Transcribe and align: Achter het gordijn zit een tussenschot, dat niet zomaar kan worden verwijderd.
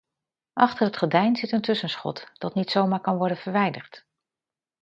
Achter 0.53 0.85
het 0.85 0.97
gordijn 0.97 1.35
zit 1.35 1.51
een 1.51 1.61
tussenschot, 1.61 2.29
dat 2.33 2.55
niet 2.55 2.71
zomaar 2.71 2.99
kan 3.01 3.17
worden 3.17 3.37
verwijderd. 3.37 4.05